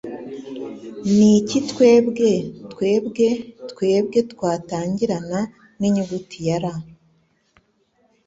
[1.15, 2.31] Niki Twebwe
[2.71, 3.27] Twebwe
[3.69, 5.39] Twebwe Twatangirana
[5.79, 6.65] ninyuguti L?